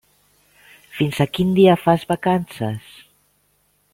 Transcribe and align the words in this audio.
Fins 0.99 1.19
a 1.25 1.27
quin 1.35 1.51
dia 1.59 1.77
fas 1.83 2.07
vacances? 2.15 2.91